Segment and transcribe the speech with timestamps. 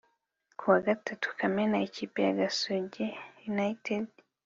[0.57, 3.07] kuwa gatatu kamena ikipe ya gasogi
[3.47, 4.07] united